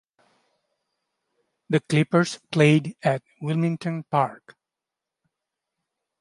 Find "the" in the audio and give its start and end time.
1.69-1.79